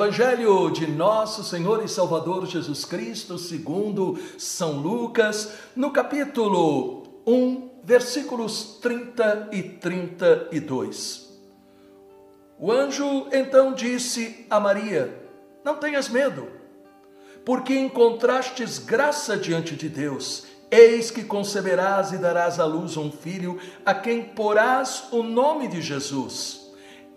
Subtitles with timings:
[0.00, 8.78] Evangelho de Nosso Senhor e Salvador Jesus Cristo, segundo São Lucas, no capítulo 1, versículos
[8.80, 11.38] 30 e 32.
[12.58, 15.14] O anjo então disse a Maria:
[15.62, 16.48] Não tenhas medo,
[17.44, 20.46] porque encontrastes graça diante de Deus.
[20.70, 25.82] Eis que conceberás e darás à luz um filho, a quem porás o nome de
[25.82, 26.59] Jesus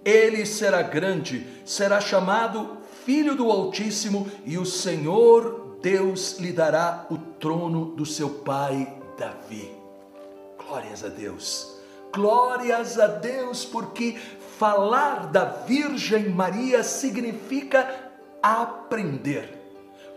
[0.06, 7.18] ele será grande, será chamado Filho do Altíssimo, e o Senhor Deus lhe dará o
[7.18, 9.70] trono do seu pai Davi.
[10.58, 11.78] Glórias a Deus.
[12.14, 14.18] Glórias a Deus, porque
[14.58, 18.12] falar da Virgem Maria significa
[18.42, 19.60] aprender.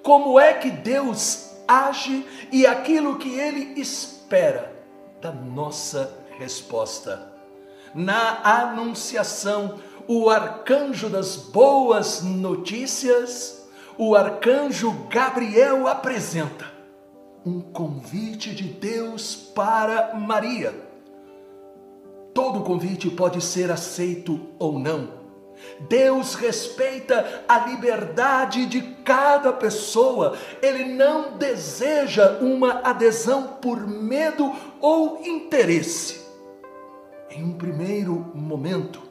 [0.03, 4.73] Como é que Deus age e aquilo que ele espera
[5.21, 7.36] da nossa resposta
[7.97, 13.67] na Anunciação, o arcanjo das boas notícias,
[13.97, 16.67] o arcanjo Gabriel apresenta
[17.45, 20.75] um convite de Deus para Maria.
[22.35, 25.25] Todo convite pode ser aceito ou não.
[25.89, 30.37] Deus respeita a liberdade de cada pessoa.
[30.61, 36.26] Ele não deseja uma adesão por medo ou interesse.
[37.37, 39.03] Em um primeiro momento,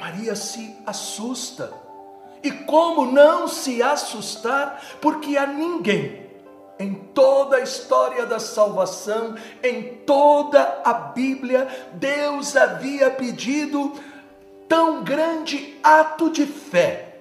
[0.00, 1.72] Maria se assusta.
[2.42, 4.82] E como não se assustar?
[5.00, 6.26] Porque a ninguém,
[6.76, 13.92] em toda a história da salvação, em toda a Bíblia, Deus havia pedido
[14.66, 17.20] tão grande ato de fé.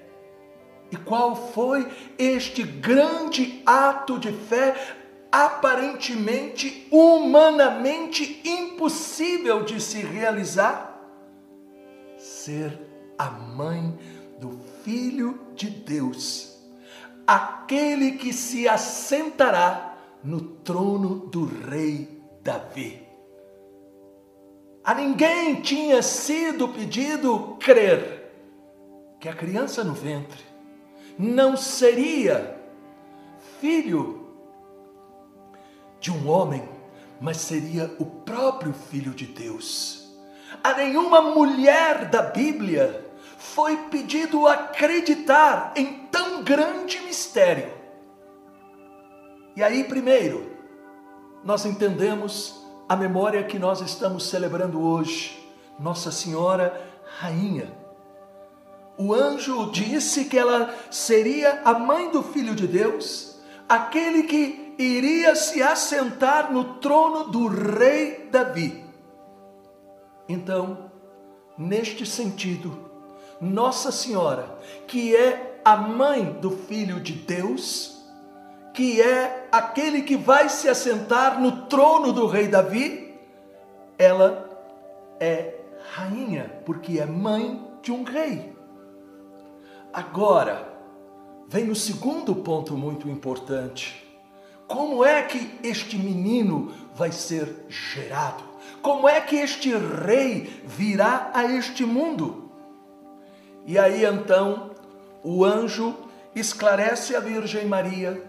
[0.91, 1.87] E qual foi
[2.17, 4.75] este grande ato de fé
[5.35, 10.97] aparentemente, humanamente impossível de se realizar?
[12.17, 12.79] Ser
[13.17, 13.99] a mãe
[14.39, 16.57] do Filho de Deus,
[17.27, 23.05] aquele que se assentará no trono do Rei Davi.
[24.85, 28.31] A ninguém tinha sido pedido crer
[29.19, 30.45] que a criança no ventre
[31.19, 32.57] não seria
[33.59, 34.24] filho
[36.05, 36.61] de um homem,
[37.19, 40.07] mas seria o próprio Filho de Deus.
[40.63, 43.03] A nenhuma mulher da Bíblia
[43.39, 47.73] foi pedido acreditar em tão grande mistério.
[49.55, 50.51] E aí, primeiro,
[51.43, 55.43] nós entendemos a memória que nós estamos celebrando hoje,
[55.79, 57.73] Nossa Senhora Rainha.
[58.95, 65.35] O anjo disse que ela seria a mãe do Filho de Deus, aquele que iria
[65.35, 68.83] se assentar no trono do rei Davi.
[70.27, 70.91] Então,
[71.57, 72.89] neste sentido,
[73.39, 78.03] Nossa Senhora, que é a mãe do Filho de Deus,
[78.73, 83.15] que é aquele que vai se assentar no trono do rei Davi,
[83.97, 84.49] ela
[85.19, 85.55] é
[85.93, 88.53] rainha, porque é mãe de um rei.
[89.93, 90.67] Agora,
[91.47, 94.04] vem o segundo ponto muito importante
[94.67, 98.43] como é que este menino vai ser gerado?
[98.81, 102.51] Como é que este rei virá a este mundo?
[103.65, 104.71] E aí então
[105.23, 105.95] o anjo
[106.35, 108.23] esclarece a Virgem Maria,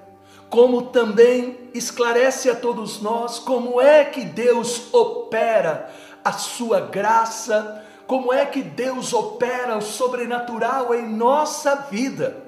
[0.48, 5.91] como também esclarece a todos nós como é que Deus opera
[6.24, 12.44] a sua graça, como é que Deus opera o sobrenatural em nossa vida.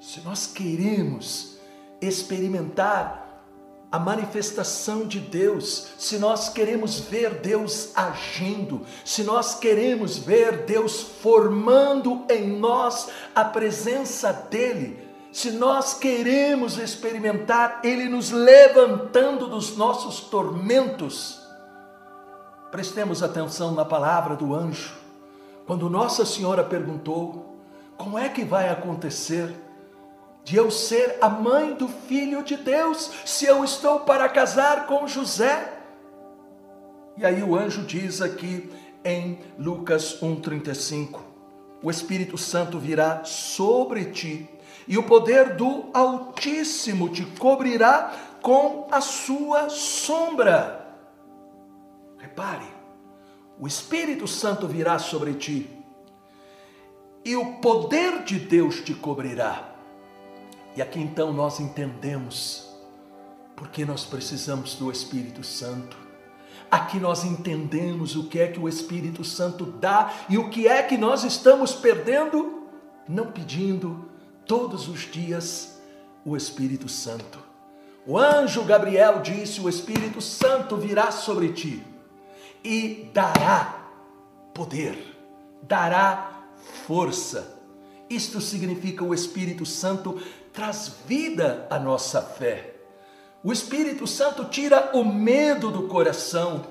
[0.00, 1.51] Se nós queremos
[2.06, 3.22] experimentar
[3.92, 11.02] a manifestação de Deus, se nós queremos ver Deus agindo, se nós queremos ver Deus
[11.02, 14.98] formando em nós a presença dEle,
[15.30, 21.38] se nós queremos experimentar Ele nos levantando dos nossos tormentos,
[22.70, 24.94] prestemos atenção na palavra do anjo,
[25.66, 27.58] quando Nossa Senhora perguntou:
[27.98, 29.54] como é que vai acontecer?
[30.44, 35.06] De eu ser a mãe do filho de Deus, se eu estou para casar com
[35.06, 35.80] José.
[37.16, 38.70] E aí o anjo diz aqui
[39.04, 41.20] em Lucas 1:35,
[41.82, 44.48] o Espírito Santo virá sobre ti,
[44.86, 50.80] e o poder do Altíssimo te cobrirá com a sua sombra.
[52.18, 52.66] Repare,
[53.58, 55.70] o Espírito Santo virá sobre ti,
[57.24, 59.71] e o poder de Deus te cobrirá.
[60.74, 62.68] E aqui então nós entendemos
[63.54, 65.96] porque nós precisamos do Espírito Santo.
[66.70, 70.82] Aqui nós entendemos o que é que o Espírito Santo dá e o que é
[70.82, 72.62] que nós estamos perdendo
[73.08, 74.08] não pedindo
[74.46, 75.80] todos os dias
[76.24, 77.38] o Espírito Santo.
[78.06, 81.84] O anjo Gabriel disse: O Espírito Santo virá sobre ti
[82.64, 83.90] e dará
[84.54, 84.96] poder,
[85.62, 86.44] dará
[86.86, 87.58] força.
[88.08, 90.20] Isto significa o Espírito Santo
[90.52, 92.74] traz vida à nossa fé.
[93.42, 96.64] O Espírito Santo tira o medo do coração.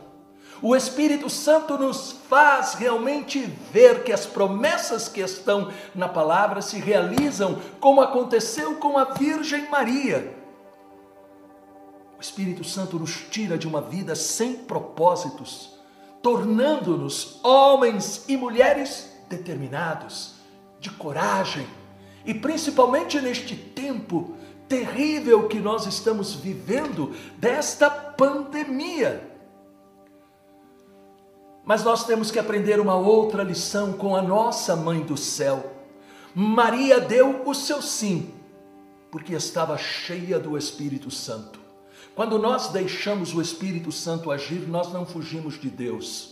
[0.62, 3.40] O Espírito Santo nos faz realmente
[3.74, 9.70] ver que as promessas que estão na palavra se realizam, como aconteceu com a Virgem
[9.70, 10.38] Maria.
[12.18, 15.72] O Espírito Santo nos tira de uma vida sem propósitos,
[16.22, 20.36] tornando-nos homens e mulheres determinados,
[20.80, 21.68] de coragem,
[22.26, 24.36] e principalmente neste tempo
[24.68, 29.30] terrível que nós estamos vivendo desta pandemia.
[31.64, 35.74] Mas nós temos que aprender uma outra lição com a nossa mãe do céu.
[36.34, 38.34] Maria deu o seu sim,
[39.12, 41.60] porque estava cheia do Espírito Santo.
[42.16, 46.31] Quando nós deixamos o Espírito Santo agir, nós não fugimos de Deus.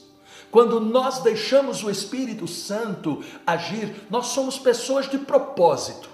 [0.51, 6.09] Quando nós deixamos o Espírito Santo agir, nós somos pessoas de propósito.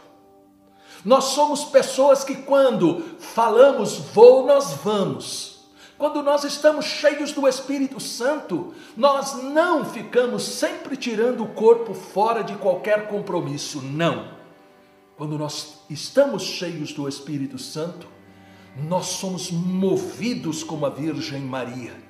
[1.04, 5.56] Nós somos pessoas que, quando falamos vou, nós vamos.
[5.98, 12.44] Quando nós estamos cheios do Espírito Santo, nós não ficamos sempre tirando o corpo fora
[12.44, 14.36] de qualquer compromisso, não.
[15.16, 18.08] Quando nós estamos cheios do Espírito Santo,
[18.76, 22.05] nós somos movidos como a Virgem Maria.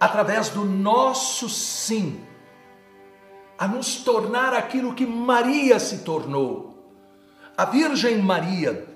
[0.00, 2.24] Através do nosso sim,
[3.58, 6.96] a nos tornar aquilo que Maria se tornou.
[7.54, 8.88] A Virgem Maria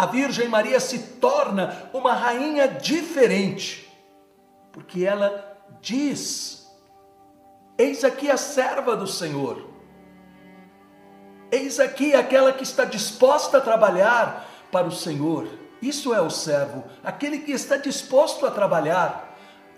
[0.00, 3.86] a Virgem Maria se torna uma rainha diferente,
[4.72, 6.66] porque ela diz:
[7.76, 9.68] Eis aqui a serva do Senhor,
[11.52, 15.46] eis aqui aquela que está disposta a trabalhar para o Senhor.
[15.82, 19.29] Isso é o servo, aquele que está disposto a trabalhar,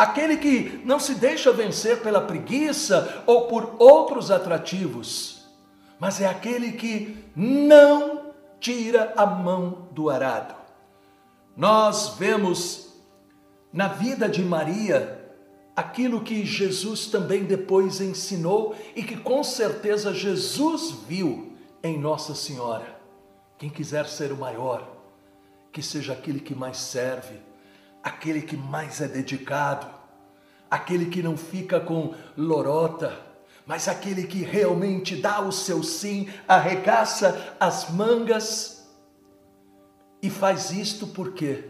[0.03, 5.47] aquele que não se deixa vencer pela preguiça ou por outros atrativos,
[5.99, 10.55] mas é aquele que não tira a mão do arado.
[11.57, 12.95] Nós vemos
[13.73, 15.21] na vida de Maria
[15.77, 23.01] aquilo que Jesus também depois ensinou e que com certeza Jesus viu em Nossa Senhora.
[23.57, 24.87] Quem quiser ser o maior,
[25.73, 27.52] que seja aquele que mais serve,
[28.03, 29.87] aquele que mais é dedicado,
[30.71, 33.21] aquele que não fica com lorota,
[33.67, 38.89] mas aquele que realmente dá o seu sim, arregaça as mangas
[40.21, 41.65] e faz isto por quê?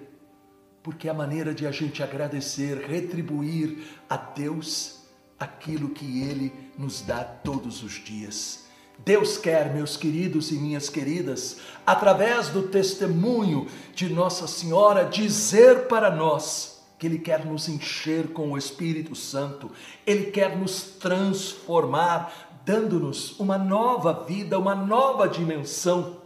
[0.83, 5.03] Porque é a maneira de a gente agradecer, retribuir a Deus
[5.39, 8.67] aquilo que Ele nos dá todos os dias.
[9.05, 16.11] Deus quer, meus queridos e minhas queridas, através do testemunho de Nossa Senhora, dizer para
[16.11, 19.71] nós que Ele quer nos encher com o Espírito Santo,
[20.07, 26.19] Ele quer nos transformar, dando-nos uma nova vida, uma nova dimensão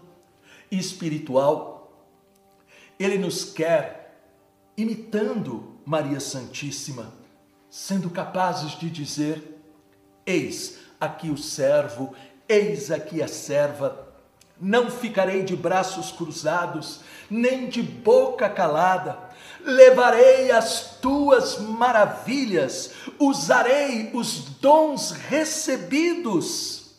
[0.70, 1.90] espiritual.
[2.98, 4.20] Ele nos quer
[4.76, 7.14] imitando Maria Santíssima,
[7.70, 9.62] sendo capazes de dizer:
[10.26, 12.14] Eis aqui o servo,
[12.48, 14.06] eis aqui a serva.
[14.60, 17.00] Não ficarei de braços cruzados,
[17.30, 19.26] nem de boca calada
[19.66, 26.94] levarei as tuas maravilhas, usarei os dons recebidos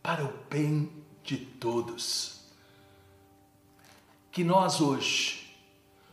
[0.00, 0.90] para o bem
[1.24, 2.40] de todos.
[4.30, 5.56] Que nós hoje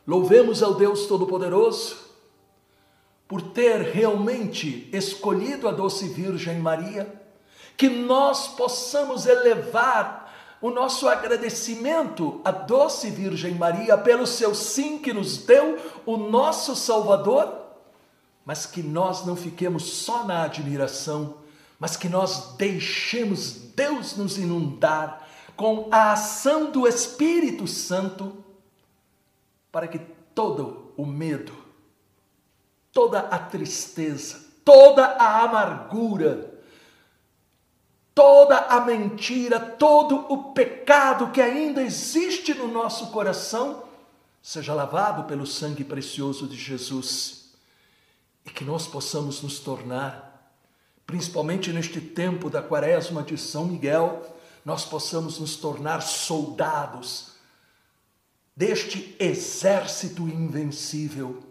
[0.06, 1.98] louvemos ao Deus Todo-Poderoso
[3.28, 7.21] por ter realmente escolhido a doce Virgem Maria,
[7.78, 10.22] que nós possamos elevar
[10.62, 16.76] o nosso agradecimento à doce Virgem Maria pelo seu sim que nos deu o nosso
[16.76, 17.52] Salvador,
[18.46, 21.38] mas que nós não fiquemos só na admiração,
[21.80, 28.44] mas que nós deixemos Deus nos inundar com a ação do Espírito Santo,
[29.72, 30.00] para que
[30.36, 31.54] todo o medo,
[32.92, 36.51] toda a tristeza, toda a amargura,
[38.14, 43.84] toda a mentira, todo o pecado que ainda existe no nosso coração,
[44.42, 47.52] seja lavado pelo sangue precioso de Jesus.
[48.46, 50.52] E que nós possamos nos tornar,
[51.06, 54.26] principalmente neste tempo da quaresma de São Miguel,
[54.66, 57.32] nós possamos nos tornar soldados
[58.56, 61.42] deste exército invencível,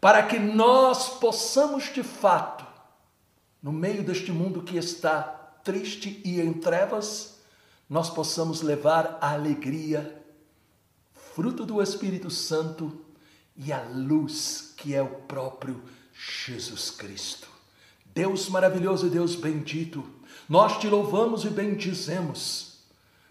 [0.00, 2.66] para que nós possamos de fato,
[3.62, 7.38] no meio deste mundo que está triste e em trevas,
[7.88, 10.18] nós possamos levar a alegria,
[11.12, 13.04] fruto do Espírito Santo
[13.56, 17.48] e a luz que é o próprio Jesus Cristo.
[18.06, 20.04] Deus maravilhoso e Deus bendito,
[20.48, 22.78] nós te louvamos e bendizemos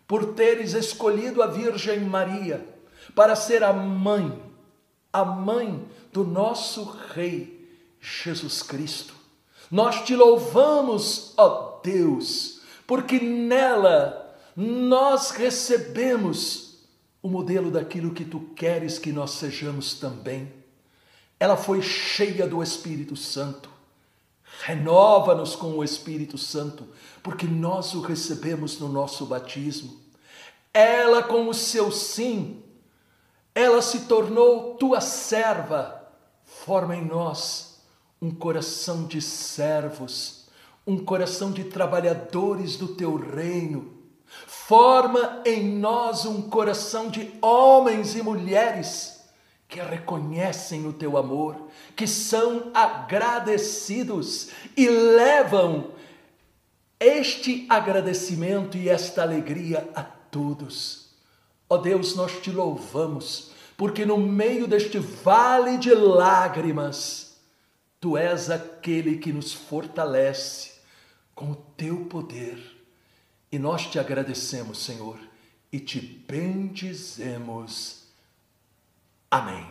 [0.07, 2.67] por teres escolhido a Virgem Maria
[3.15, 4.41] para ser a mãe,
[5.11, 9.13] a mãe do nosso Rei Jesus Cristo.
[9.69, 14.17] Nós te louvamos, ó Deus, porque nela
[14.55, 16.71] nós recebemos
[17.21, 20.51] o modelo daquilo que tu queres que nós sejamos também.
[21.39, 23.69] Ela foi cheia do Espírito Santo.
[24.63, 26.88] Renova-nos com o Espírito Santo,
[27.23, 30.00] porque nós o recebemos no nosso batismo.
[30.73, 32.61] Ela, com o seu sim,
[33.55, 36.07] ela se tornou tua serva.
[36.43, 37.81] Forma em nós
[38.21, 40.40] um coração de servos,
[40.85, 43.93] um coração de trabalhadores do teu reino.
[44.47, 49.21] Forma em nós um coração de homens e mulheres
[49.67, 55.91] que reconhecem o teu amor, que são agradecidos e levam
[57.00, 61.11] este agradecimento e esta alegria a todos.
[61.69, 67.38] Ó Deus, nós te louvamos, porque no meio deste vale de lágrimas,
[68.00, 70.70] tu és aquele que nos fortalece
[71.41, 72.60] com o teu poder.
[73.51, 75.17] E nós te agradecemos, Senhor,
[75.74, 78.03] e te bendizemos.
[79.31, 79.65] Amém.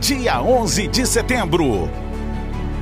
[0.00, 1.88] Dia 11 de setembro